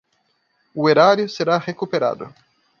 O 0.73 0.89
erário 0.89 1.29
será 1.29 1.59
recuperado 1.59 2.33